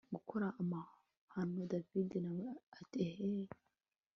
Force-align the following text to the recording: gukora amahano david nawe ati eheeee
gukora 0.15 0.47
amahano 0.61 1.61
david 1.71 2.09
nawe 2.23 2.45
ati 2.79 2.97
eheeee 3.07 3.49